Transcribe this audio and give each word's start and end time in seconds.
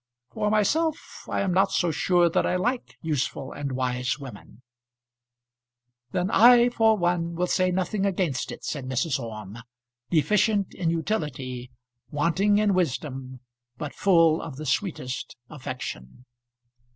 For 0.31 0.49
myself 0.49 1.25
I 1.29 1.41
am 1.41 1.53
not 1.53 1.71
so 1.71 1.91
sure 1.91 2.27
that 2.27 2.43
I 2.43 2.55
like 2.55 2.97
useful 3.03 3.51
and 3.51 3.73
wise 3.73 4.17
women. 4.17 4.63
"Then 6.11 6.31
I 6.31 6.69
for 6.69 6.97
one 6.97 7.35
will 7.35 7.45
say 7.45 7.69
nothing 7.69 8.03
against 8.03 8.51
it," 8.51 8.63
said 8.65 8.87
Mrs. 8.87 9.19
Orme, 9.19 9.59
deficient 10.09 10.73
in 10.73 10.89
utility, 10.89 11.69
wanting 12.09 12.57
in 12.57 12.73
wisdom, 12.73 13.41
but 13.77 13.93
full 13.93 14.41
of 14.41 14.55
the 14.55 14.65
sweetest 14.65 15.37
affection. 15.51 16.25